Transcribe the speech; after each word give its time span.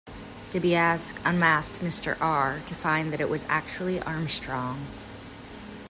Dibiase 0.49 1.13
unmasked 1.25 1.81
Mr 1.83 2.17
R. 2.19 2.59
to 2.65 2.73
find 2.73 3.13
that 3.13 3.21
it 3.21 3.29
was 3.29 3.45
actually 3.47 4.01
Armstrong. 4.01 4.79